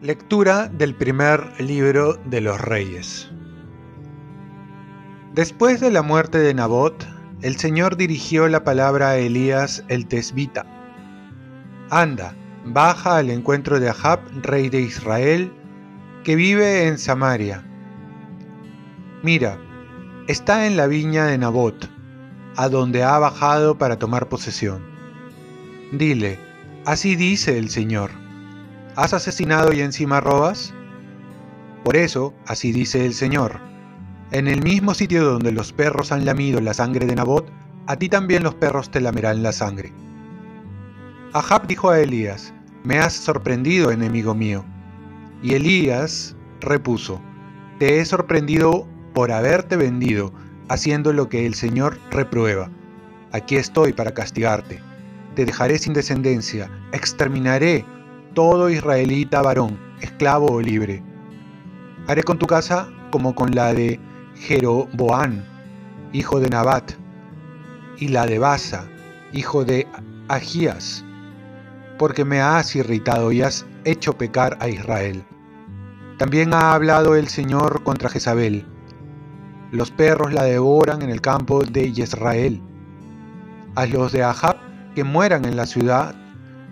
[0.00, 3.28] Lectura del primer libro de los Reyes.
[5.34, 7.06] Después de la muerte de Nabot,
[7.42, 10.64] el Señor dirigió la palabra a Elías el Tesbita.
[11.90, 12.34] Anda,
[12.64, 15.52] baja al encuentro de Ahab, rey de Israel,
[16.24, 17.64] que vive en Samaria.
[19.22, 19.58] Mira,
[20.28, 21.88] está en la viña de Nabot,
[22.54, 24.84] a donde ha bajado para tomar posesión.
[25.90, 26.38] Dile,
[26.84, 28.10] así dice el Señor
[28.94, 30.74] ¿Has asesinado y encima robas?
[31.82, 33.58] Por eso, así dice el Señor,
[34.30, 37.50] en el mismo sitio donde los perros han lamido la sangre de Nabot,
[37.86, 39.94] a ti también los perros te lamerán la sangre.
[41.32, 42.52] Ahab dijo a Elías,
[42.84, 44.62] Me has sorprendido, enemigo mío.
[45.42, 47.18] Y Elías repuso,
[47.78, 50.32] Te he sorprendido por haberte vendido,
[50.68, 52.70] haciendo lo que el Señor reprueba.
[53.32, 54.80] Aquí estoy para castigarte.
[55.34, 57.84] Te dejaré sin descendencia, exterminaré
[58.34, 61.02] todo israelita varón, esclavo o libre.
[62.06, 64.00] Haré con tu casa como con la de
[64.36, 65.44] Jeroboán,
[66.12, 66.92] hijo de Nabat,
[67.98, 68.88] y la de Basa,
[69.32, 69.86] hijo de
[70.28, 71.04] Agías,
[71.98, 75.24] porque me has irritado y has hecho pecar a Israel.
[76.18, 78.66] También ha hablado el Señor contra Jezabel.
[79.70, 82.62] Los perros la devoran en el campo de Israel.
[83.74, 84.56] A los de Ahab
[84.94, 86.14] que mueran en la ciudad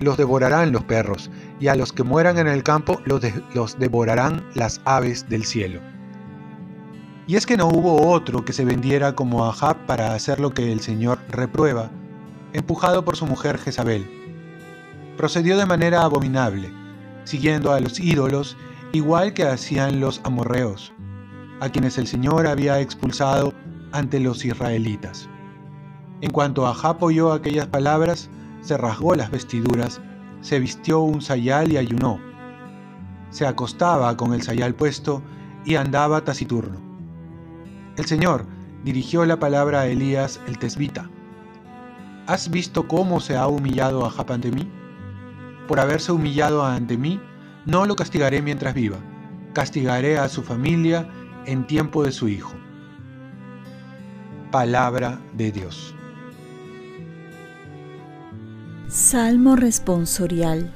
[0.00, 3.22] los devorarán los perros, y a los que mueran en el campo los,
[3.54, 5.80] los devorarán las aves del cielo.
[7.26, 10.72] Y es que no hubo otro que se vendiera como Ahab para hacer lo que
[10.72, 11.90] el Señor reprueba,
[12.52, 14.06] empujado por su mujer Jezabel.
[15.16, 16.70] Procedió de manera abominable,
[17.24, 18.56] siguiendo a los ídolos
[18.92, 20.92] igual que hacían los amorreos,
[21.60, 23.52] a quienes el Señor había expulsado
[23.92, 25.28] ante los israelitas.
[26.20, 30.00] En cuanto Ahab oyó aquellas palabras, se rasgó las vestiduras,
[30.40, 32.18] se vistió un sayal y ayunó.
[33.30, 35.22] Se acostaba con el sayal puesto
[35.64, 36.80] y andaba taciturno.
[37.96, 38.46] El Señor
[38.84, 41.08] dirigió la palabra a Elías el tesbita.
[42.26, 44.70] ¿Has visto cómo se ha humillado a Jap ante mí?
[45.68, 47.20] Por haberse humillado ante mí,
[47.66, 48.98] no lo castigaré mientras viva,
[49.52, 51.08] castigaré a su familia
[51.46, 52.54] en tiempo de su hijo.
[54.50, 55.94] Palabra de Dios.
[58.88, 60.72] Salmo responsorial.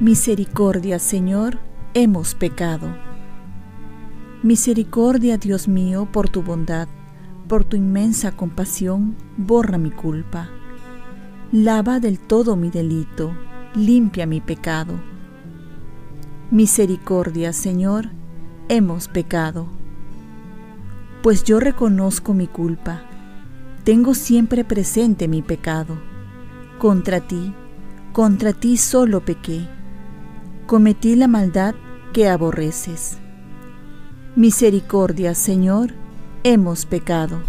[0.00, 1.58] Misericordia, Señor,
[1.94, 2.96] hemos pecado.
[4.42, 6.88] Misericordia, Dios mío, por tu bondad,
[7.46, 10.48] por tu inmensa compasión, borra mi culpa.
[11.52, 13.32] Lava del todo mi delito,
[13.74, 14.94] limpia mi pecado.
[16.50, 18.10] Misericordia, Señor,
[18.70, 19.66] hemos pecado.
[21.24, 23.02] Pues yo reconozco mi culpa,
[23.82, 25.98] tengo siempre presente mi pecado
[26.78, 27.52] contra ti,
[28.12, 29.68] contra ti solo pequé,
[30.68, 31.74] cometí la maldad
[32.12, 33.18] que aborreces.
[34.36, 35.94] Misericordia, Señor,
[36.44, 37.42] hemos pecado.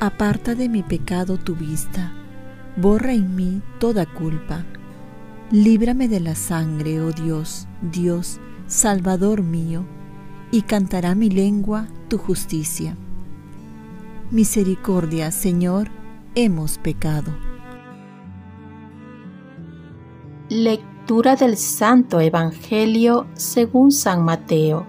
[0.00, 2.14] Aparta de mi pecado tu vista,
[2.78, 4.64] borra en mí toda culpa.
[5.50, 9.84] Líbrame de la sangre, oh Dios, Dios, Salvador mío,
[10.50, 12.96] y cantará mi lengua tu justicia.
[14.30, 15.88] Misericordia, Señor,
[16.34, 17.32] hemos pecado.
[20.48, 24.86] Lectura del Santo Evangelio según San Mateo.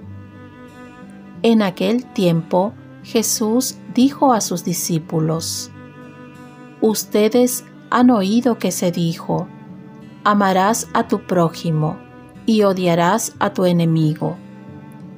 [1.44, 2.74] En aquel tiempo
[3.04, 5.72] Jesús dijo a sus discípulos,
[6.82, 9.48] Ustedes han oído que se dijo,
[10.24, 11.98] amarás a tu prójimo
[12.46, 14.38] y odiarás a tu enemigo.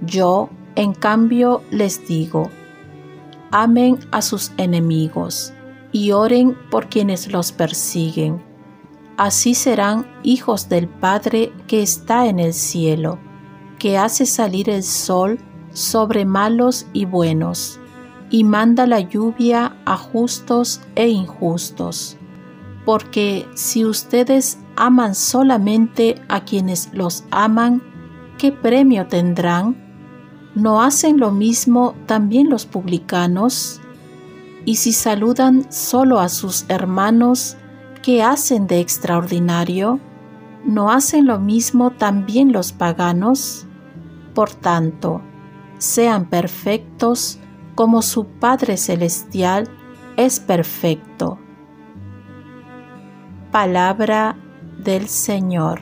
[0.01, 2.49] Yo, en cambio, les digo,
[3.51, 5.53] amen a sus enemigos
[5.91, 8.49] y oren por quienes los persiguen
[9.19, 13.19] así serán hijos del Padre que está en el cielo,
[13.77, 15.39] que hace salir el sol
[15.73, 17.81] sobre malos y buenos,
[18.29, 22.17] y manda la lluvia a justos e injustos.
[22.85, 27.83] Porque si ustedes aman solamente a quienes los aman,
[28.37, 29.88] ¿qué premio tendrán?
[30.59, 33.79] ¿No hacen lo mismo también los publicanos?
[34.65, 37.55] Y si saludan solo a sus hermanos,
[38.03, 40.01] ¿qué hacen de extraordinario?
[40.65, 43.67] ¿No hacen lo mismo también los paganos?
[44.35, 45.21] Por tanto,
[45.77, 47.39] sean perfectos
[47.73, 49.69] como su Padre Celestial
[50.17, 51.39] es perfecto.
[53.49, 54.35] Palabra
[54.77, 55.79] del Señor.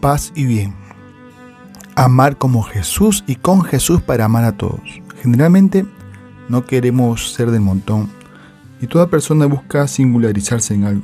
[0.00, 0.87] Paz y bien.
[2.04, 4.80] Amar como Jesús y con Jesús para amar a todos.
[5.20, 5.84] Generalmente
[6.48, 8.08] no queremos ser del montón
[8.80, 11.02] y toda persona busca singularizarse en algo.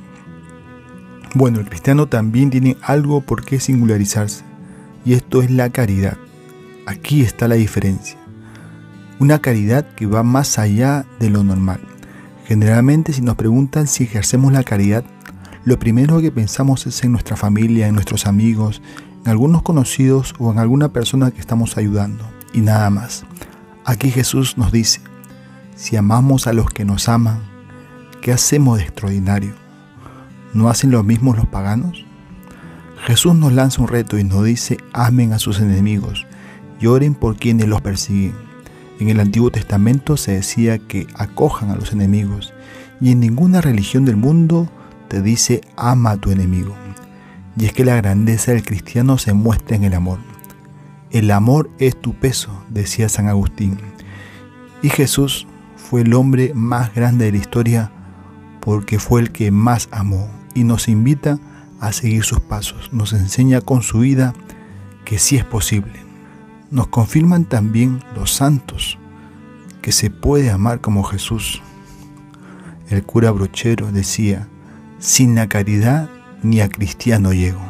[1.34, 4.44] Bueno, el cristiano también tiene algo por qué singularizarse
[5.04, 6.16] y esto es la caridad.
[6.86, 8.16] Aquí está la diferencia.
[9.18, 11.80] Una caridad que va más allá de lo normal.
[12.44, 15.04] Generalmente si nos preguntan si ejercemos la caridad,
[15.64, 18.80] lo primero que pensamos es en nuestra familia, en nuestros amigos,
[19.24, 23.24] en algunos conocidos o en alguna persona que estamos ayudando y nada más.
[23.84, 25.00] Aquí Jesús nos dice,
[25.76, 27.38] si amamos a los que nos aman,
[28.20, 29.54] ¿qué hacemos de extraordinario?
[30.52, 32.04] ¿No hacen lo mismo los paganos?
[33.06, 36.26] Jesús nos lanza un reto y nos dice, amen a sus enemigos
[36.80, 38.34] y oren por quienes los persiguen.
[39.00, 42.52] En el Antiguo Testamento se decía que acojan a los enemigos
[43.00, 44.70] y en ninguna religión del mundo
[45.08, 46.83] te dice ama a tu enemigo.
[47.56, 50.18] Y es que la grandeza del cristiano se muestra en el amor.
[51.10, 53.78] El amor es tu peso, decía San Agustín.
[54.82, 55.46] Y Jesús
[55.76, 57.92] fue el hombre más grande de la historia
[58.60, 61.38] porque fue el que más amó y nos invita
[61.80, 62.92] a seguir sus pasos.
[62.92, 64.34] Nos enseña con su vida
[65.04, 65.92] que sí es posible.
[66.70, 68.98] Nos confirman también los santos
[69.82, 71.62] que se puede amar como Jesús.
[72.88, 74.48] El cura brochero decía,
[74.98, 76.08] sin la caridad
[76.44, 77.60] ni a cristiano llego.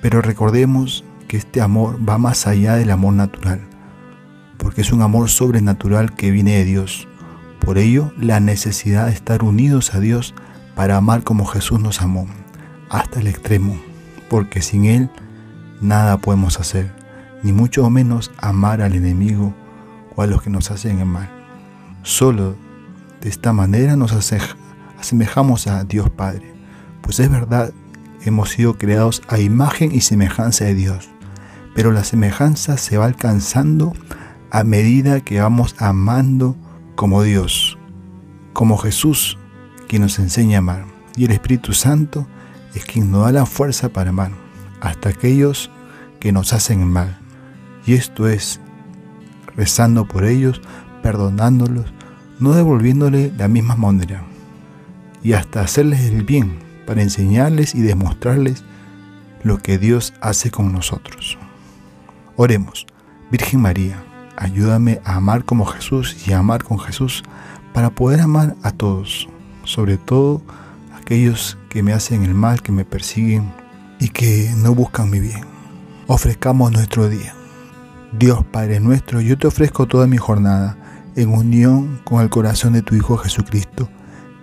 [0.00, 3.60] Pero recordemos que este amor va más allá del amor natural,
[4.56, 7.08] porque es un amor sobrenatural que viene de Dios.
[7.60, 10.34] Por ello, la necesidad de estar unidos a Dios
[10.76, 12.26] para amar como Jesús nos amó,
[12.88, 13.76] hasta el extremo,
[14.30, 15.10] porque sin Él
[15.80, 16.92] nada podemos hacer,
[17.42, 19.52] ni mucho menos amar al enemigo
[20.14, 21.28] o a los que nos hacen el mal.
[22.02, 22.54] Solo
[23.20, 26.55] de esta manera nos asemejamos a Dios Padre
[27.06, 27.72] pues es verdad,
[28.24, 31.08] hemos sido creados a imagen y semejanza de Dios,
[31.72, 33.92] pero la semejanza se va alcanzando
[34.50, 36.56] a medida que vamos amando
[36.96, 37.78] como Dios,
[38.52, 39.38] como Jesús,
[39.86, 40.84] quien nos enseña a amar.
[41.16, 42.26] Y el Espíritu Santo
[42.74, 44.32] es quien nos da la fuerza para amar,
[44.80, 45.70] hasta aquellos
[46.18, 47.18] que nos hacen mal.
[47.86, 48.60] Y esto es
[49.54, 50.60] rezando por ellos,
[51.04, 51.86] perdonándolos,
[52.40, 54.24] no devolviéndole la misma manera,
[55.22, 58.64] y hasta hacerles el bien para enseñarles y demostrarles
[59.42, 61.38] lo que Dios hace con nosotros.
[62.36, 62.86] Oremos,
[63.30, 64.02] Virgen María,
[64.36, 67.22] ayúdame a amar como Jesús y a amar con Jesús
[67.74, 69.28] para poder amar a todos,
[69.64, 70.42] sobre todo
[70.98, 73.52] aquellos que me hacen el mal, que me persiguen
[74.00, 75.44] y que no buscan mi bien.
[76.06, 77.34] Ofrezcamos nuestro día.
[78.12, 80.76] Dios Padre nuestro, yo te ofrezco toda mi jornada
[81.16, 83.88] en unión con el corazón de tu Hijo Jesucristo